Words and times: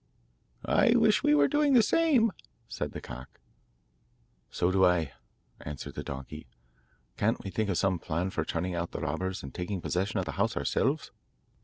'I 0.65 0.93
wish 0.95 1.21
we 1.21 1.35
were 1.35 1.47
doing 1.47 1.73
the 1.73 1.83
same,' 1.83 2.31
said 2.67 2.91
the 2.93 3.01
cock. 3.01 3.39
'So 4.49 4.71
do 4.71 4.83
I,' 4.83 5.13
answered 5.59 5.93
the 5.93 6.01
donkey. 6.03 6.47
'Can't 7.17 7.43
we 7.43 7.51
think 7.51 7.69
of 7.69 7.77
some 7.77 7.99
plan 7.99 8.31
for 8.31 8.43
turning 8.43 8.73
out 8.73 8.93
the 8.93 8.99
robbers, 8.99 9.43
and 9.43 9.53
taking 9.53 9.79
possession 9.79 10.17
of 10.19 10.25
the 10.25 10.31
house 10.41 10.57
ourselves? 10.57 11.11